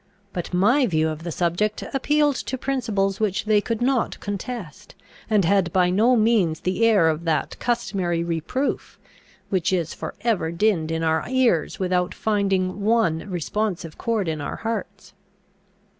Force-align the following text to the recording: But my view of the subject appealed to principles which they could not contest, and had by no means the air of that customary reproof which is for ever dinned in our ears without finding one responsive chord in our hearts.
But 0.33 0.51
my 0.51 0.87
view 0.87 1.09
of 1.09 1.21
the 1.23 1.31
subject 1.31 1.83
appealed 1.93 2.35
to 2.37 2.57
principles 2.57 3.19
which 3.19 3.45
they 3.45 3.61
could 3.61 3.83
not 3.83 4.19
contest, 4.19 4.95
and 5.29 5.45
had 5.45 5.71
by 5.71 5.91
no 5.91 6.15
means 6.15 6.61
the 6.61 6.83
air 6.87 7.07
of 7.07 7.23
that 7.25 7.55
customary 7.59 8.23
reproof 8.23 8.97
which 9.51 9.71
is 9.71 9.93
for 9.93 10.15
ever 10.21 10.49
dinned 10.51 10.89
in 10.89 11.03
our 11.03 11.23
ears 11.29 11.77
without 11.79 12.15
finding 12.15 12.81
one 12.81 13.29
responsive 13.29 13.99
chord 13.99 14.27
in 14.27 14.41
our 14.41 14.55
hearts. 14.55 15.13